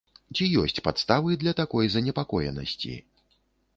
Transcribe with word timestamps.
Ці 0.37 0.45
ёсць 0.61 0.79
падставы 0.87 1.37
для 1.43 1.53
такой 1.61 1.85
занепакоенасці? 1.97 2.95